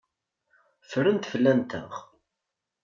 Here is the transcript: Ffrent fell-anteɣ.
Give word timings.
Ffrent 0.89 1.29
fell-anteɣ. 1.31 1.91